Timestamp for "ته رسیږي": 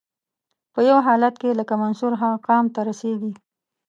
2.73-3.33